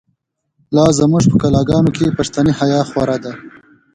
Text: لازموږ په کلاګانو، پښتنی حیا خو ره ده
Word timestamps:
لازموږ 0.75 1.23
په 1.31 1.37
کلاګانو، 1.43 1.89
پښتنی 2.17 2.51
حیا 2.59 2.81
خو 2.89 3.01
ره 3.07 3.17
ده 3.23 3.33